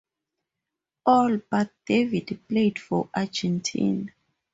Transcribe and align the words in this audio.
All 1.05 1.37
but 1.51 1.71
David 1.85 2.47
played 2.49 2.79
for 2.79 3.07
Argentina. 3.15 4.11